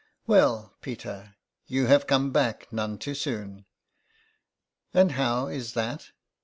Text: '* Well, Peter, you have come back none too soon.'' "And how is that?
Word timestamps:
'* 0.13 0.25
Well, 0.25 0.75
Peter, 0.81 1.35
you 1.67 1.85
have 1.85 2.07
come 2.07 2.31
back 2.31 2.73
none 2.73 2.97
too 2.97 3.13
soon.'' 3.13 3.65
"And 4.95 5.11
how 5.11 5.45
is 5.45 5.73
that? 5.73 6.09